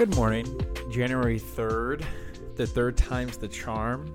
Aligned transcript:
Good 0.00 0.16
morning. 0.16 0.46
January 0.90 1.38
3rd, 1.38 2.02
the 2.56 2.66
third 2.66 2.96
time's 2.96 3.36
the 3.36 3.46
charm. 3.46 4.10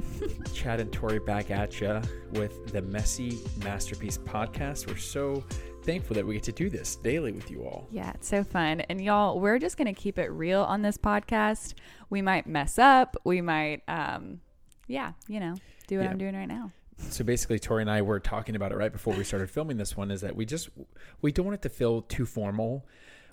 Chad 0.54 0.80
and 0.80 0.90
Tori 0.90 1.18
back 1.18 1.50
at 1.50 1.82
you 1.82 2.00
with 2.30 2.72
the 2.72 2.80
Messy 2.80 3.38
Masterpiece 3.62 4.16
podcast. 4.16 4.86
We're 4.86 4.96
so 4.96 5.44
thankful 5.82 6.14
that 6.14 6.26
we 6.26 6.32
get 6.32 6.44
to 6.44 6.52
do 6.52 6.70
this 6.70 6.96
daily 6.96 7.32
with 7.32 7.50
you 7.50 7.64
all. 7.64 7.88
Yeah, 7.90 8.12
it's 8.14 8.26
so 8.26 8.42
fun. 8.42 8.80
And 8.88 9.02
y'all, 9.04 9.38
we're 9.38 9.58
just 9.58 9.76
going 9.76 9.94
to 9.94 10.00
keep 10.00 10.18
it 10.18 10.28
real 10.28 10.62
on 10.62 10.80
this 10.80 10.96
podcast. 10.96 11.74
We 12.08 12.22
might 12.22 12.46
mess 12.46 12.78
up. 12.78 13.14
We 13.24 13.42
might, 13.42 13.82
um, 13.86 14.40
yeah, 14.86 15.12
you 15.26 15.40
know, 15.40 15.56
do 15.88 15.98
what 15.98 16.04
Yeah. 16.04 16.10
I'm 16.10 16.16
doing 16.16 16.36
right 16.36 16.48
now. 16.48 16.70
So 17.10 17.22
basically, 17.22 17.58
Tori 17.58 17.82
and 17.82 17.90
I 17.90 18.00
were 18.00 18.18
talking 18.18 18.56
about 18.56 18.72
it 18.72 18.76
right 18.78 18.90
before 18.90 19.12
we 19.12 19.24
started 19.24 19.50
filming 19.50 19.76
this 19.76 19.94
one. 19.94 20.10
Is 20.10 20.22
that 20.22 20.34
we 20.34 20.46
just 20.46 20.70
we 21.20 21.32
don't 21.32 21.44
want 21.44 21.56
it 21.56 21.62
to 21.62 21.68
feel 21.68 22.00
too 22.00 22.24
formal, 22.24 22.86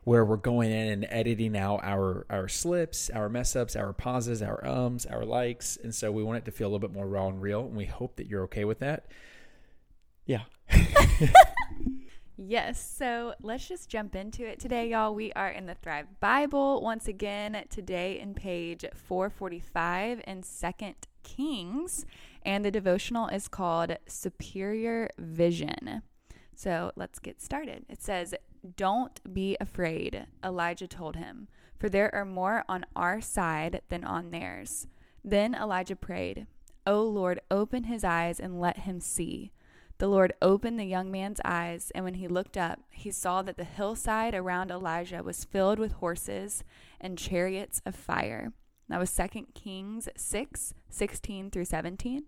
where 0.06 0.24
we're 0.24 0.38
going 0.38 0.72
in 0.72 0.88
and 0.88 1.06
editing 1.10 1.58
out 1.58 1.82
our 1.84 2.26
our 2.30 2.48
slips, 2.48 3.10
our 3.10 3.28
mess 3.28 3.56
ups, 3.56 3.76
our 3.76 3.92
pauses, 3.92 4.42
our 4.42 4.66
ums, 4.66 5.06
our 5.06 5.26
likes, 5.26 5.78
and 5.84 5.94
so 5.94 6.12
we 6.12 6.24
want 6.24 6.38
it 6.38 6.46
to 6.46 6.52
feel 6.52 6.68
a 6.68 6.70
little 6.70 6.88
bit 6.88 6.94
more 6.94 7.08
raw 7.08 7.28
and 7.28 7.42
real. 7.42 7.66
And 7.66 7.76
we 7.76 7.86
hope 7.86 8.16
that 8.16 8.28
you're 8.28 8.44
okay 8.44 8.64
with 8.64 8.80
that. 8.80 9.08
Yeah. 10.26 10.44
Yes, 12.38 12.86
so 12.98 13.34
let's 13.42 13.66
just 13.66 13.88
jump 13.88 14.14
into 14.14 14.46
it 14.46 14.60
today, 14.60 14.90
y'all. 14.90 15.16
We 15.16 15.32
are 15.34 15.50
in 15.50 15.68
the 15.68 15.74
Thrive 15.74 16.20
Bible 16.20 16.82
once 16.82 17.08
again 17.08 17.64
today 17.70 18.20
in 18.20 18.34
page 18.34 18.84
445 18.94 20.22
in 20.28 20.44
Second 20.44 20.96
Kings, 21.24 22.06
and 22.44 22.66
the 22.66 22.72
devotional 22.72 23.30
is 23.30 23.48
called 23.48 23.96
Superior 24.06 25.10
Vision. 25.18 26.02
So 26.56 26.92
let's 26.96 27.20
get 27.20 27.42
started. 27.42 27.86
It 27.90 28.02
says, 28.02 28.34
Don't 28.78 29.34
be 29.34 29.58
afraid, 29.60 30.26
Elisha 30.42 30.88
told 30.88 31.18
him, 31.18 31.48
for 31.78 31.90
there 31.90 32.14
are 32.16 32.26
more 32.26 32.64
on 32.70 32.86
our 32.96 33.20
side 33.22 33.82
than 33.90 34.04
on 34.04 34.32
theirs. 34.32 34.88
Then 35.24 35.54
Elisha 35.54 35.96
prayed, 35.96 36.48
O 36.88 37.04
Lord, 37.04 37.42
open 37.52 37.86
his 37.86 38.04
eyes 38.04 38.40
and 38.40 38.62
let 38.62 38.80
him 38.80 39.00
see. 39.00 39.52
The 39.98 40.08
Lord 40.08 40.34
opened 40.42 40.80
the 40.80 40.86
young 40.86 41.10
man's 41.12 41.40
eyes, 41.46 41.92
and 41.96 42.04
when 42.04 42.16
he 42.16 42.28
looked 42.28 42.58
up, 42.58 42.82
he 42.92 43.12
saw 43.12 43.42
that 43.42 43.58
the 43.58 43.64
hillside 43.64 44.36
around 44.36 44.72
Elisha 44.72 45.24
was 45.24 45.46
filled 45.46 45.80
with 45.80 45.94
horses 45.94 46.64
and 47.00 47.18
chariots 47.18 47.82
of 47.86 47.96
fire. 47.96 48.52
That 48.90 49.00
was 49.00 49.16
2 49.16 49.48
Kings 49.54 50.08
6 50.16 50.74
16 50.90 51.52
through 51.52 51.66
17. 51.66 52.24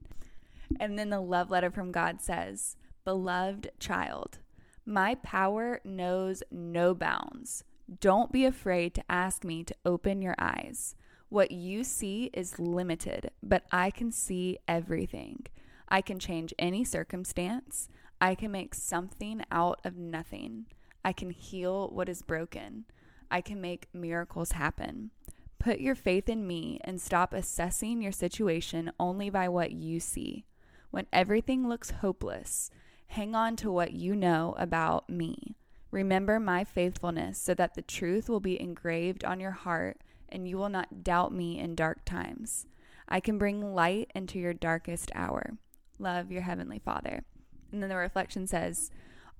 And 0.80 0.98
then 0.98 1.09
the 1.09 1.22
love 1.22 1.52
letter 1.52 1.70
from 1.70 1.92
God 1.92 2.22
says, 2.22 2.75
Beloved 3.08 3.70
child, 3.80 4.40
my 4.86 5.16
power 5.16 5.80
knows 5.86 6.44
no 6.52 6.94
bounds. 6.94 7.64
Don't 8.02 8.34
be 8.34 8.44
afraid 8.44 8.94
to 8.96 9.04
ask 9.10 9.46
me 9.46 9.64
to 9.64 9.76
open 9.86 10.22
your 10.22 10.36
eyes. 10.38 10.94
What 11.30 11.52
you 11.52 11.86
see 11.86 12.30
is 12.34 12.60
limited, 12.60 13.32
but 13.42 13.64
I 13.72 13.92
can 13.92 14.12
see 14.12 14.58
everything. 14.68 15.46
I 15.88 16.02
can 16.02 16.20
change 16.20 16.54
any 16.60 16.84
circumstance. 16.84 17.88
I 18.20 18.36
can 18.36 18.52
make 18.52 18.76
something 18.76 19.42
out 19.50 19.80
of 19.86 19.96
nothing. 19.96 20.66
I 21.06 21.14
can 21.14 21.30
heal 21.30 21.88
what 21.88 22.10
is 22.10 22.22
broken. 22.22 22.84
I 23.32 23.40
can 23.40 23.62
make 23.62 23.88
miracles 23.94 24.52
happen. 24.52 25.12
Put 25.60 25.80
your 25.80 25.96
faith 25.96 26.28
in 26.28 26.46
me 26.46 26.82
and 26.84 27.00
stop 27.00 27.34
assessing 27.34 28.02
your 28.02 28.12
situation 28.12 28.92
only 29.00 29.30
by 29.30 29.48
what 29.48 29.72
you 29.72 30.02
see. 30.02 30.44
When 30.92 31.08
everything 31.14 31.70
looks 31.70 31.92
hopeless, 31.92 32.70
hang 33.08 33.36
on 33.36 33.56
to 33.58 33.72
what 33.72 33.94
you 33.94 34.16
know 34.16 34.56
about 34.58 35.10
me. 35.10 35.56
Remember 35.92 36.40
my 36.40 36.64
faithfulness 36.64 37.40
so 37.40 37.54
that 37.54 37.73
the 37.73 37.82
truth 37.82 38.30
will 38.30 38.40
be 38.40 38.60
engraved 38.60 39.23
on 39.23 39.40
your 39.40 39.52
heart 39.52 40.02
and 40.30 40.48
you 40.48 40.58
will 40.58 40.70
not 40.70 41.04
doubt 41.04 41.34
me 41.34 41.58
in 41.60 41.76
dark 41.76 42.04
times. 42.06 42.66
I 43.08 43.20
can 43.20 43.38
bring 43.38 43.73
light 43.73 44.12
into 44.14 44.38
your 44.38 44.54
darkest 44.54 45.12
hour. 45.16 45.58
Love 45.98 46.32
your 46.32 46.42
heavenly 46.42 46.80
Father. 46.80 47.23
And 47.72 47.82
then 47.82 47.90
the 47.90 47.96
reflection 47.96 48.48
says, 48.48 48.92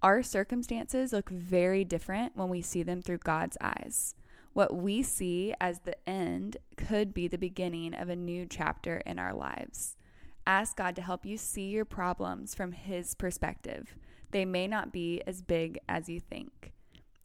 Our 0.01 0.23
circumstances 0.23 1.11
look 1.11 1.29
very 1.29 1.83
different 1.83 2.35
when 2.35 2.50
we 2.50 2.61
see 2.61 2.83
them 2.83 3.01
through 3.01 3.19
God's 3.19 3.57
eyes. 3.61 4.16
What 4.53 4.75
we 4.75 5.03
see 5.03 5.53
as 5.59 5.79
the 5.79 5.97
end 6.09 6.57
could 6.77 7.13
be 7.13 7.27
the 7.27 7.38
beginning 7.38 7.94
of 7.94 8.09
a 8.09 8.16
new 8.16 8.47
chapter 8.50 8.97
in 9.06 9.19
our 9.19 9.33
lives. 9.33 9.97
Ask 10.47 10.77
God 10.77 10.95
to 10.95 11.01
help 11.01 11.25
you 11.25 11.37
see 11.37 11.67
your 11.67 11.83
problems 11.83 12.55
from 12.55 12.71
His 12.71 13.13
perspective. 13.15 13.97
They 14.31 14.45
may 14.45 14.65
not 14.65 14.93
be 14.93 15.21
as 15.27 15.41
big 15.41 15.77
as 15.89 16.07
you 16.07 16.21
think. 16.21 16.71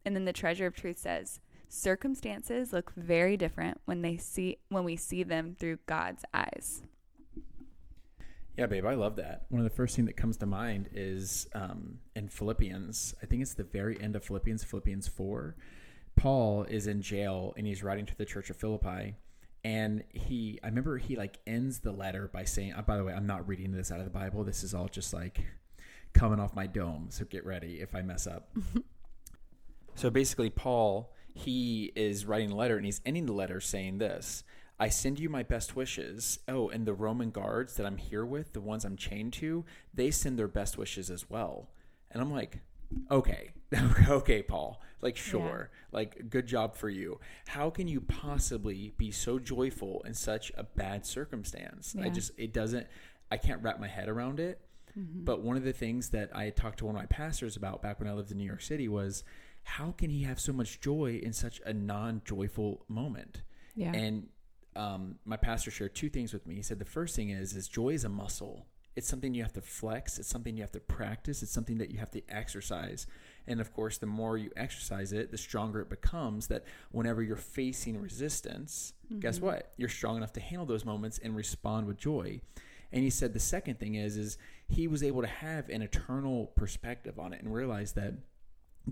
And 0.03 0.13
then 0.13 0.25
the 0.25 0.33
treasure 0.33 0.65
of 0.65 0.75
truth 0.75 0.97
says, 0.97 1.39
circumstances 1.69 2.73
look 2.73 2.91
very 2.97 3.37
different 3.37 3.79
when 3.85 4.01
they 4.01 4.17
see 4.17 4.57
when 4.67 4.83
we 4.83 4.97
see 4.97 5.23
them 5.23 5.55
through 5.57 5.79
God's 5.85 6.25
eyes. 6.33 6.83
Yeah, 8.57 8.65
babe, 8.65 8.85
I 8.85 8.95
love 8.95 9.15
that. 9.15 9.45
One 9.47 9.61
of 9.61 9.69
the 9.69 9.75
first 9.75 9.95
thing 9.95 10.03
that 10.05 10.17
comes 10.17 10.35
to 10.37 10.45
mind 10.45 10.89
is 10.93 11.47
um, 11.55 11.99
in 12.17 12.27
Philippians. 12.27 13.15
I 13.23 13.25
think 13.25 13.41
it's 13.41 13.53
the 13.53 13.63
very 13.63 13.99
end 14.01 14.17
of 14.17 14.25
Philippians, 14.25 14.65
Philippians 14.65 15.07
four. 15.07 15.55
Paul 16.17 16.63
is 16.63 16.87
in 16.87 17.01
jail 17.01 17.53
and 17.55 17.65
he's 17.65 17.83
writing 17.83 18.05
to 18.05 18.17
the 18.17 18.25
church 18.25 18.49
of 18.49 18.57
Philippi, 18.57 19.15
and 19.63 20.03
he, 20.09 20.59
I 20.63 20.67
remember 20.67 20.97
he 20.97 21.15
like 21.15 21.39
ends 21.47 21.79
the 21.79 21.91
letter 21.91 22.29
by 22.31 22.43
saying, 22.43 22.73
oh, 22.77 22.81
"By 22.81 22.97
the 22.97 23.03
way, 23.03 23.13
I'm 23.13 23.27
not 23.27 23.47
reading 23.47 23.71
this 23.71 23.91
out 23.91 23.99
of 23.99 24.05
the 24.05 24.11
Bible. 24.11 24.43
This 24.43 24.63
is 24.63 24.73
all 24.73 24.87
just 24.87 25.13
like 25.13 25.45
coming 26.13 26.39
off 26.39 26.55
my 26.55 26.67
dome. 26.67 27.07
So 27.09 27.25
get 27.25 27.45
ready 27.45 27.81
if 27.81 27.95
I 27.95 28.01
mess 28.01 28.27
up." 28.27 28.55
so 29.95 30.09
basically, 30.09 30.49
Paul 30.49 31.13
he 31.33 31.91
is 31.95 32.25
writing 32.25 32.51
a 32.51 32.55
letter 32.55 32.77
and 32.77 32.85
he's 32.85 33.01
ending 33.05 33.25
the 33.25 33.33
letter 33.33 33.59
saying 33.59 33.97
this. 33.97 34.43
I 34.79 34.89
send 34.89 35.19
you 35.19 35.29
my 35.29 35.43
best 35.43 35.75
wishes. 35.75 36.39
Oh, 36.47 36.69
and 36.69 36.85
the 36.85 36.93
Roman 36.93 37.31
guards 37.31 37.75
that 37.75 37.85
I'm 37.85 37.97
here 37.97 38.25
with, 38.25 38.53
the 38.53 38.61
ones 38.61 38.85
I'm 38.85 38.97
chained 38.97 39.33
to, 39.33 39.65
they 39.93 40.11
send 40.11 40.37
their 40.37 40.47
best 40.47 40.77
wishes 40.77 41.09
as 41.09 41.29
well. 41.29 41.69
And 42.11 42.21
I'm 42.21 42.31
like, 42.31 42.59
okay, 43.09 43.51
okay, 44.09 44.41
Paul. 44.41 44.81
Like, 45.01 45.17
sure. 45.17 45.69
Like, 45.91 46.29
good 46.29 46.47
job 46.47 46.75
for 46.75 46.89
you. 46.89 47.19
How 47.47 47.69
can 47.69 47.87
you 47.87 48.01
possibly 48.01 48.93
be 48.97 49.11
so 49.11 49.39
joyful 49.39 50.01
in 50.05 50.13
such 50.13 50.51
a 50.57 50.63
bad 50.63 51.05
circumstance? 51.05 51.95
I 52.01 52.09
just, 52.09 52.31
it 52.37 52.53
doesn't, 52.53 52.87
I 53.31 53.37
can't 53.37 53.61
wrap 53.61 53.79
my 53.79 53.87
head 53.87 54.09
around 54.09 54.39
it. 54.39 54.61
But 55.23 55.41
one 55.41 55.57
of 55.57 55.63
the 55.63 55.73
things 55.73 56.09
that 56.09 56.29
I 56.35 56.45
had 56.45 56.55
talked 56.55 56.79
to 56.79 56.85
one 56.85 56.95
of 56.95 57.01
my 57.01 57.07
pastors 57.07 57.55
about 57.55 57.81
back 57.81 57.99
when 57.99 58.07
I 58.07 58.13
lived 58.13 58.31
in 58.31 58.37
New 58.37 58.45
York 58.45 58.61
City 58.61 58.87
was 58.87 59.23
how 59.63 59.91
can 59.91 60.09
he 60.09 60.23
have 60.23 60.39
so 60.39 60.53
much 60.53 60.81
joy 60.81 61.19
in 61.23 61.33
such 61.33 61.61
a 61.65 61.73
non 61.73 62.21
joyful 62.25 62.85
moment? 62.87 63.41
Yeah. 63.75 63.91
And 63.93 64.27
um, 64.75 65.15
my 65.25 65.37
pastor 65.37 65.71
shared 65.71 65.95
two 65.95 66.09
things 66.09 66.33
with 66.33 66.45
me. 66.45 66.55
He 66.55 66.61
said 66.61 66.79
the 66.79 66.85
first 66.85 67.15
thing 67.15 67.29
is 67.29 67.55
is 67.55 67.67
joy 67.67 67.89
is 67.89 68.03
a 68.03 68.09
muscle. 68.09 68.67
It's 68.95 69.07
something 69.07 69.33
you 69.33 69.41
have 69.41 69.53
to 69.53 69.61
flex. 69.61 70.19
It's 70.19 70.27
something 70.27 70.55
you 70.55 70.61
have 70.61 70.71
to 70.73 70.79
practice. 70.79 71.41
It's 71.41 71.51
something 71.51 71.79
that 71.79 71.89
you 71.89 71.97
have 71.97 72.11
to 72.11 72.21
exercise. 72.29 73.07
And 73.47 73.59
of 73.59 73.73
course, 73.73 73.97
the 73.97 74.05
more 74.05 74.37
you 74.37 74.51
exercise 74.55 75.11
it, 75.13 75.31
the 75.31 75.37
stronger 75.37 75.81
it 75.81 75.89
becomes. 75.89 76.47
That 76.47 76.63
whenever 76.91 77.21
you're 77.21 77.35
facing 77.35 77.99
resistance, 78.01 78.93
guess 79.19 79.39
what? 79.39 79.71
You're 79.77 79.89
strong 79.89 80.17
enough 80.17 80.33
to 80.33 80.39
handle 80.39 80.65
those 80.65 80.85
moments 80.85 81.19
and 81.21 81.35
respond 81.35 81.87
with 81.87 81.97
joy. 81.97 82.39
And 82.91 83.03
he 83.03 83.09
said 83.09 83.33
the 83.33 83.39
second 83.39 83.79
thing 83.79 83.95
is 83.95 84.17
is 84.17 84.37
he 84.69 84.87
was 84.87 85.03
able 85.03 85.21
to 85.21 85.27
have 85.27 85.67
an 85.69 85.81
eternal 85.81 86.47
perspective 86.55 87.19
on 87.19 87.33
it 87.33 87.41
and 87.41 87.53
realize 87.53 87.93
that 87.93 88.13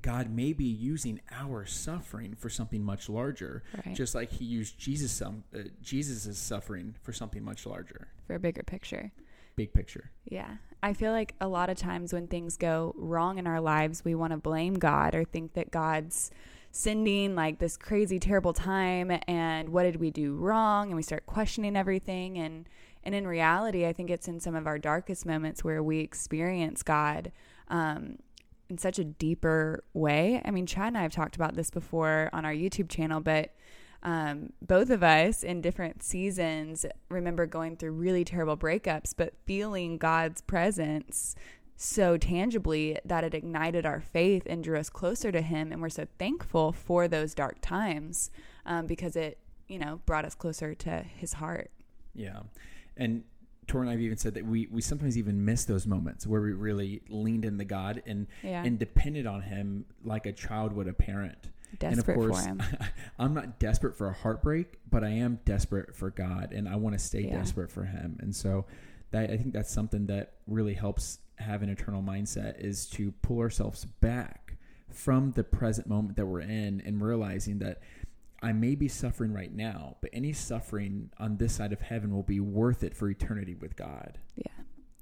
God 0.02 0.30
may 0.30 0.54
be 0.54 0.66
using 0.66 1.20
our 1.32 1.66
suffering 1.66 2.36
for 2.36 2.50
something 2.50 2.82
much 2.84 3.10
larger, 3.10 3.62
Right. 3.86 3.94
just 3.96 4.16
like 4.16 4.32
He 4.32 4.46
used 4.46 4.80
Jesus 4.80 5.12
some 5.12 5.44
uh, 5.54 5.64
Jesus's 5.82 6.38
suffering 6.38 6.96
for 7.04 7.12
something 7.14 7.44
much 7.44 7.66
larger. 7.66 8.08
for 8.26 8.36
a 8.36 8.40
bigger 8.40 8.64
picture. 8.64 9.12
Big 9.56 9.74
picture. 9.74 10.12
Yeah. 10.26 10.58
I 10.84 10.94
feel 10.94 11.12
like 11.12 11.36
a 11.40 11.48
lot 11.48 11.70
of 11.70 11.78
times 11.78 12.12
when 12.12 12.28
things 12.28 12.58
go 12.58 12.96
wrong 12.98 13.38
in 13.38 13.46
our 13.46 13.62
lives, 13.62 14.04
we 14.04 14.16
want 14.16 14.32
to 14.32 14.38
blame 14.38 14.76
God 14.76 15.14
or 15.14 15.24
think 15.24 15.54
that 15.54 15.70
God's 15.72 16.32
sending 16.72 17.36
like 17.36 17.60
this 17.60 17.78
crazy 17.78 18.18
terrible 18.18 18.54
time 18.54 19.12
and 19.28 19.70
what 19.70 19.84
did 19.84 19.98
we 19.98 20.10
do 20.10 20.36
wrong 20.36 20.88
and 20.88 20.96
we 20.96 21.04
start 21.04 21.26
questioning 21.26 21.76
everything 21.76 22.38
and 22.38 22.66
and 23.04 23.16
in 23.16 23.26
reality, 23.26 23.86
I 23.86 23.94
think 23.94 24.10
it's 24.10 24.28
in 24.28 24.40
some 24.40 24.56
of 24.56 24.68
our 24.68 24.78
darkest 24.78 25.26
moments 25.26 25.64
where 25.64 25.82
we 25.82 26.00
experience 26.00 26.84
God 26.84 27.32
um, 27.68 28.20
in 28.70 28.78
such 28.78 29.00
a 29.00 29.04
deeper 29.04 29.84
way. 29.94 30.42
I 30.46 30.52
mean, 30.52 30.66
Chad 30.66 30.90
and 30.90 30.98
I 30.98 31.02
have 31.02 31.12
talked 31.12 31.36
about 31.36 31.56
this 31.56 31.72
before 31.72 32.30
on 32.32 32.46
our 32.46 32.54
YouTube 32.54 32.90
channel, 32.90 33.20
but 33.20 33.56
um, 34.04 34.54
both 34.62 34.90
of 34.90 35.04
us 35.04 35.44
in 35.44 35.62
different 35.62 36.02
seasons 36.04 36.86
remember 37.10 37.46
going 37.46 37.78
through 37.78 37.92
really 37.92 38.24
terrible 38.24 38.58
breakups, 38.58 39.14
but 39.16 39.34
feeling 39.46 39.98
God's 39.98 40.42
presence 40.42 41.36
so 41.76 42.16
tangibly 42.18 42.98
that 43.06 43.24
it 43.24 43.34
ignited 43.34 43.86
our 43.86 44.00
faith 44.02 44.44
and 44.46 44.64
drew 44.64 44.78
us 44.78 44.90
closer 44.90 45.32
to 45.32 45.42
Him. 45.42 45.72
And 45.72 45.82
we're 45.82 45.90
so 45.90 46.08
thankful 46.20 46.72
for 46.72 47.08
those 47.08 47.34
dark 47.34 47.58
times 47.62 48.32
um, 48.66 48.86
because 48.86 49.16
it, 49.16 49.38
you 49.68 49.80
know, 49.80 50.00
brought 50.06 50.26
us 50.26 50.36
closer 50.36 50.76
to 50.76 51.04
His 51.16 51.34
heart. 51.34 51.72
Yeah. 52.14 52.42
And 52.98 53.24
Tor 53.68 53.82
and 53.82 53.90
I 53.90 53.94
have 53.94 54.02
even 54.02 54.18
said 54.18 54.34
that 54.34 54.46
we, 54.46 54.68
we 54.70 54.82
sometimes 54.82 55.18
even 55.18 55.46
miss 55.46 55.66
those 55.66 55.88
moments 55.88 56.28
where 56.28 56.42
we 56.42 56.52
really 56.52 57.02
leaned 57.10 57.46
into 57.46 57.64
God 57.66 58.04
and 58.06 58.28
Yeah. 58.44 58.64
and 58.64 58.78
depended 58.78 59.26
on 59.26 59.42
Him 59.44 59.86
like 60.04 60.26
a 60.26 60.32
child 60.32 60.74
would 60.74 60.88
a 60.88 60.94
parent. 60.94 61.50
Desperate 61.80 62.16
and 62.16 62.22
of 62.24 62.32
course, 62.32 62.42
for 62.44 62.48
him. 62.48 62.62
I'm 63.20 63.34
not 63.34 63.60
desperate 63.60 63.98
for 63.98 64.08
a 64.08 64.14
heartbreak, 64.14 64.80
but 64.90 65.04
I 65.04 65.10
am 65.10 65.40
desperate 65.46 65.96
for 65.96 66.10
God, 66.10 66.52
and 66.54 66.68
I 66.68 66.76
want 66.76 66.98
to 66.98 67.00
stay 67.00 67.22
Yeah. 67.22 67.38
desperate 67.38 67.72
for 67.72 67.84
Him. 67.86 68.18
And 68.22 68.36
so, 68.36 68.66
that 69.12 69.30
I 69.30 69.38
think 69.38 69.54
that's 69.54 69.72
something 69.72 70.06
that 70.08 70.34
really 70.48 70.74
helps 70.74 71.20
have 71.36 71.64
an 71.64 71.70
eternal 71.70 72.02
mindset 72.02 72.60
is 72.60 72.86
to 72.92 73.12
pull 73.22 73.40
ourselves 73.40 73.86
back 73.86 74.58
from 74.90 75.32
the 75.32 75.44
present 75.44 75.88
moment 75.88 76.18
that 76.18 76.26
we're 76.26 76.42
in, 76.42 76.82
and 76.86 77.02
realizing 77.02 77.60
that 77.60 77.82
I 78.44 78.54
may 78.54 78.76
be 78.76 78.88
suffering 78.88 79.32
right 79.34 79.54
now, 79.54 79.98
but 80.02 80.10
any 80.14 80.34
suffering 80.34 81.12
on 81.20 81.38
this 81.38 81.54
side 81.54 81.72
of 81.74 81.82
heaven 81.82 82.12
will 82.12 82.24
be 82.24 82.40
worth 82.40 82.84
it 82.84 82.96
for 82.96 83.08
eternity 83.10 83.54
with 83.56 83.76
God. 83.76 84.18
Yeah. 84.36 84.46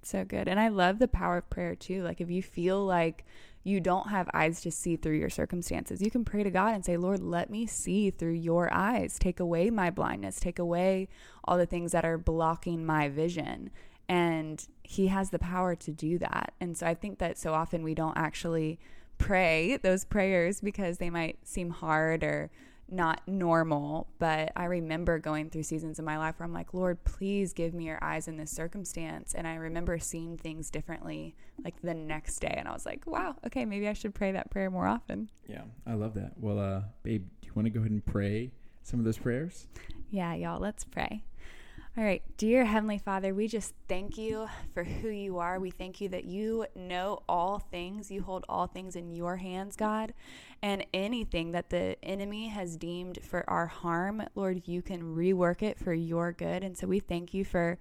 So 0.01 0.23
good. 0.23 0.47
And 0.47 0.59
I 0.59 0.69
love 0.69 0.99
the 0.99 1.07
power 1.07 1.37
of 1.37 1.49
prayer 1.49 1.75
too. 1.75 2.03
Like 2.03 2.21
if 2.21 2.29
you 2.29 2.41
feel 2.41 2.83
like 2.85 3.25
you 3.63 3.79
don't 3.79 4.09
have 4.09 4.29
eyes 4.33 4.61
to 4.61 4.71
see 4.71 4.95
through 4.95 5.17
your 5.17 5.29
circumstances, 5.29 6.01
you 6.01 6.09
can 6.09 6.23
pray 6.23 6.43
to 6.43 6.49
God 6.49 6.73
and 6.73 6.85
say, 6.85 6.97
Lord, 6.97 7.19
let 7.19 7.49
me 7.49 7.65
see 7.67 8.09
through 8.09 8.33
your 8.33 8.73
eyes. 8.73 9.19
Take 9.19 9.39
away 9.39 9.69
my 9.69 9.89
blindness. 9.89 10.39
Take 10.39 10.59
away 10.59 11.09
all 11.43 11.57
the 11.57 11.65
things 11.65 11.91
that 11.91 12.05
are 12.05 12.17
blocking 12.17 12.85
my 12.85 13.09
vision. 13.09 13.69
And 14.07 14.65
He 14.83 15.07
has 15.07 15.29
the 15.29 15.39
power 15.39 15.75
to 15.75 15.91
do 15.91 16.17
that. 16.19 16.53
And 16.59 16.77
so 16.77 16.87
I 16.87 16.95
think 16.95 17.19
that 17.19 17.37
so 17.37 17.53
often 17.53 17.83
we 17.83 17.93
don't 17.93 18.17
actually 18.17 18.79
pray 19.17 19.77
those 19.77 20.05
prayers 20.05 20.61
because 20.61 20.97
they 20.97 21.09
might 21.09 21.45
seem 21.45 21.69
hard 21.71 22.23
or 22.23 22.49
not 22.91 23.21
normal, 23.27 24.07
but 24.19 24.51
I 24.56 24.65
remember 24.65 25.19
going 25.19 25.50
through 25.50 25.63
seasons 25.63 26.00
in 26.00 26.06
my 26.06 26.18
life 26.18 26.39
where 26.39 26.45
I'm 26.45 26.53
like, 26.53 26.74
Lord, 26.74 27.03
please 27.03 27.53
give 27.53 27.74
me 27.74 27.86
your 27.86 28.00
eyes 28.03 28.27
in 28.27 28.38
this 28.38 28.51
circumstance. 28.51 29.33
And 29.33 29.47
I 29.47 29.56
remember 29.56 30.00
seeing 30.00 30.38
things 30.38 30.69
differently 30.69 31.36
like 31.63 31.81
the 31.81 31.94
next 31.94 32.39
day. 32.39 32.56
And 32.57 32.68
I 32.68 32.74
was 32.74 32.86
like, 32.86 33.06
wow, 33.06 33.36
okay, 33.45 33.65
maybe 33.65 33.88
I 33.88 33.94
should 33.94 34.13
pray 34.13 34.31
that 34.31 34.50
prayer 34.50 34.69
more 34.69 34.88
often. 34.88 35.30
Yeah, 35.47 35.63
I 35.86 35.94
love 35.94 36.13
that. 36.15 36.33
Well, 36.38 36.59
uh, 36.59 36.81
babe, 37.03 37.27
do 37.41 37.47
you 37.47 37.53
want 37.56 37.65
to 37.65 37.69
go 37.69 37.80
ahead 37.80 37.91
and 37.91 38.06
pray 38.06 38.51
some 38.83 39.00
of 39.00 39.06
those 39.06 39.18
prayers? 39.18 39.68
Yeah, 40.09 40.33
y'all, 40.33 40.59
let's 40.59 40.83
pray. 40.83 41.24
All 41.99 42.05
right, 42.05 42.23
dear 42.37 42.63
Heavenly 42.63 42.97
Father, 42.97 43.33
we 43.33 43.49
just 43.49 43.73
thank 43.89 44.17
you 44.17 44.47
for 44.73 44.85
who 44.85 45.09
you 45.09 45.39
are. 45.39 45.59
We 45.59 45.69
thank 45.69 45.99
you 45.99 46.07
that 46.07 46.23
you 46.23 46.65
know 46.73 47.23
all 47.27 47.59
things. 47.59 48.09
You 48.09 48.21
hold 48.21 48.45
all 48.47 48.67
things 48.67 48.95
in 48.95 49.11
your 49.11 49.35
hands, 49.35 49.75
God. 49.75 50.13
And 50.61 50.85
anything 50.93 51.51
that 51.51 51.71
the 51.71 51.97
enemy 52.01 52.47
has 52.47 52.77
deemed 52.77 53.19
for 53.21 53.43
our 53.49 53.67
harm, 53.67 54.23
Lord, 54.33 54.65
you 54.65 54.81
can 54.81 55.13
rework 55.13 55.61
it 55.61 55.77
for 55.77 55.93
your 55.93 56.31
good. 56.31 56.63
And 56.63 56.77
so 56.77 56.87
we 56.87 57.01
thank 57.01 57.33
you 57.33 57.43
for 57.43 57.77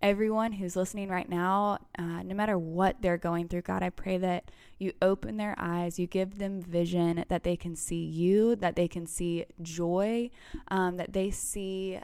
everyone 0.00 0.52
who's 0.52 0.74
listening 0.74 1.10
right 1.10 1.28
now, 1.28 1.76
uh, 1.98 2.22
no 2.22 2.34
matter 2.34 2.56
what 2.56 3.02
they're 3.02 3.18
going 3.18 3.48
through, 3.48 3.62
God, 3.62 3.82
I 3.82 3.90
pray 3.90 4.16
that 4.16 4.50
you 4.78 4.94
open 5.02 5.36
their 5.36 5.54
eyes, 5.58 5.98
you 5.98 6.06
give 6.06 6.38
them 6.38 6.62
vision, 6.62 7.22
that 7.28 7.42
they 7.42 7.56
can 7.56 7.76
see 7.76 8.02
you, 8.02 8.56
that 8.56 8.76
they 8.76 8.88
can 8.88 9.04
see 9.04 9.44
joy, 9.60 10.30
um, 10.68 10.96
that 10.96 11.12
they 11.12 11.30
see 11.30 11.98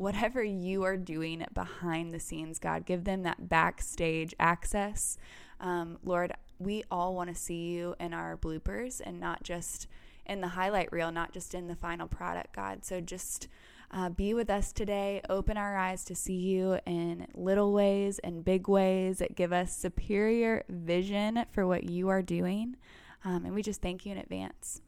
whatever 0.00 0.42
you 0.42 0.82
are 0.82 0.96
doing 0.96 1.44
behind 1.52 2.14
the 2.14 2.18
scenes, 2.18 2.58
God. 2.58 2.86
Give 2.86 3.04
them 3.04 3.22
that 3.24 3.50
backstage 3.50 4.34
access. 4.40 5.18
Um, 5.60 5.98
Lord, 6.02 6.32
we 6.58 6.84
all 6.90 7.14
want 7.14 7.28
to 7.28 7.34
see 7.34 7.72
you 7.72 7.94
in 8.00 8.14
our 8.14 8.38
bloopers 8.38 9.02
and 9.04 9.20
not 9.20 9.42
just 9.42 9.88
in 10.24 10.40
the 10.40 10.48
highlight 10.48 10.90
reel, 10.90 11.12
not 11.12 11.32
just 11.32 11.54
in 11.54 11.68
the 11.68 11.76
final 11.76 12.08
product, 12.08 12.56
God. 12.56 12.82
So 12.82 13.02
just 13.02 13.48
uh, 13.90 14.08
be 14.08 14.32
with 14.32 14.48
us 14.48 14.72
today. 14.72 15.20
Open 15.28 15.58
our 15.58 15.76
eyes 15.76 16.02
to 16.06 16.14
see 16.14 16.38
you 16.38 16.78
in 16.86 17.26
little 17.34 17.74
ways 17.74 18.18
and 18.20 18.42
big 18.42 18.68
ways. 18.68 19.18
that 19.18 19.36
Give 19.36 19.52
us 19.52 19.76
superior 19.76 20.64
vision 20.70 21.44
for 21.52 21.66
what 21.66 21.84
you 21.84 22.08
are 22.08 22.22
doing. 22.22 22.76
Um, 23.22 23.44
and 23.44 23.54
we 23.54 23.62
just 23.62 23.82
thank 23.82 24.06
you 24.06 24.12
in 24.12 24.18
advance. 24.18 24.80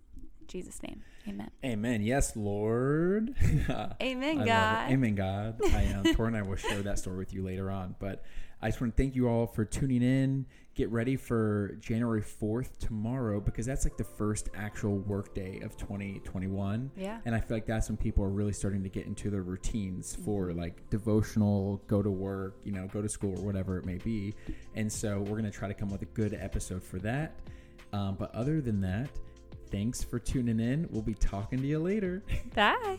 Jesus' 0.53 0.83
name, 0.83 1.03
amen. 1.27 1.51
Amen. 1.65 2.03
Yes, 2.03 2.37
Lord. 2.37 3.35
Amen, 4.03 4.45
God. 4.45 4.91
Amen, 4.91 5.15
God. 5.15 5.59
I 5.73 5.87
um, 5.97 6.15
Tor 6.15 6.27
and 6.27 6.37
I 6.37 6.43
will 6.43 6.57
share 6.57 6.83
that 6.83 6.99
story 6.99 7.17
with 7.17 7.33
you 7.33 7.43
later 7.43 7.71
on. 7.71 7.97
But 7.99 8.23
I 8.61 8.69
just 8.69 8.79
want 8.79 8.95
to 8.95 9.03
thank 9.03 9.17
you 9.17 9.29
all 9.29 9.47
for 9.47 9.65
tuning 9.65 10.03
in. 10.03 10.45
Get 10.75 10.91
ready 10.91 11.17
for 11.17 11.79
January 11.81 12.21
4th 12.21 12.77
tomorrow 12.79 13.41
because 13.41 13.65
that's 13.65 13.87
like 13.87 13.97
the 13.97 14.05
first 14.05 14.51
actual 14.55 14.99
work 14.99 15.35
day 15.35 15.61
of 15.63 15.75
2021. 15.79 16.91
Yeah. 16.97 17.21
And 17.25 17.35
I 17.35 17.41
feel 17.41 17.57
like 17.57 17.67
that's 17.67 17.89
when 17.89 17.97
people 17.97 18.23
are 18.23 18.29
really 18.31 18.53
starting 18.53 18.83
to 18.83 18.91
get 18.91 19.07
into 19.07 19.31
their 19.31 19.43
routines 19.43 20.15
for 20.23 20.53
like 20.53 20.91
devotional, 20.91 21.83
go 21.87 22.03
to 22.03 22.11
work, 22.11 22.59
you 22.63 22.73
know, 22.73 22.89
go 22.89 23.01
to 23.01 23.09
school 23.09 23.39
or 23.39 23.43
whatever 23.43 23.79
it 23.79 23.87
may 23.87 23.97
be. 23.97 24.35
And 24.75 24.93
so 24.93 25.21
we're 25.21 25.39
going 25.39 25.45
to 25.45 25.51
try 25.51 25.69
to 25.69 25.75
come 25.75 25.89
with 25.89 26.03
a 26.03 26.07
good 26.07 26.35
episode 26.35 26.85
for 26.85 26.99
that. 26.99 27.33
Um, 27.95 28.17
but 28.19 28.35
other 28.35 28.61
than 28.61 28.83
that, 28.83 29.09
thanks 29.73 30.05
for 30.05 30.19
tuning 30.21 30.61
in. 30.61 30.87
We'll 30.91 31.03
be 31.03 31.15
talking 31.15 31.61
to 31.61 31.67
you 31.67 31.81
later. 31.81 32.23
Bye. 32.55 32.99